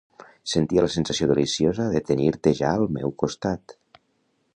[0.51, 3.77] Sentia la sensació deliciosa de tenir-te ja al meu costat.